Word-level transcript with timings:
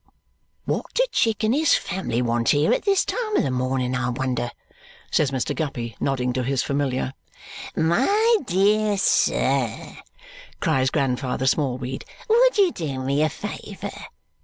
"What 0.65 0.91
do 0.95 1.05
Chick 1.11 1.43
and 1.43 1.53
his 1.53 1.75
family 1.75 2.23
want 2.23 2.49
here 2.49 2.73
at 2.73 2.85
this 2.85 3.05
time 3.05 3.37
of 3.37 3.43
the 3.43 3.51
morning, 3.51 3.93
I 3.93 4.09
wonder!" 4.09 4.49
says 5.11 5.29
Mr. 5.29 5.55
Guppy, 5.55 5.95
nodding 5.99 6.33
to 6.33 6.41
his 6.41 6.63
familiar. 6.63 7.13
"My 7.75 8.37
dear 8.47 8.97
sir," 8.97 9.95
cries 10.59 10.89
Grandfather 10.89 11.45
Smallweed, 11.45 12.03
"would 12.27 12.57
you 12.57 12.71
do 12.71 12.97
me 13.03 13.21
a 13.21 13.29
favour? 13.29 13.91